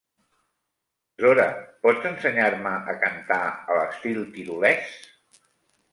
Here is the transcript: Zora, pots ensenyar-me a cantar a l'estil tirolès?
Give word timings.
Zora, 1.23 1.45
pots 1.85 2.09
ensenyar-me 2.11 2.73
a 2.95 2.97
cantar 3.07 3.41
a 3.51 3.79
l'estil 3.81 4.19
tirolès? 4.39 4.97